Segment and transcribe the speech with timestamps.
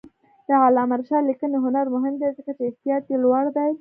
[0.47, 3.69] د علامه رشاد لیکنی هنر مهم دی ځکه چې احتیاط یې لوړ دی.